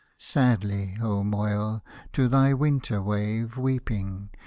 [0.17, 4.31] Sadly, O Moyle, to thy winter wave weeping.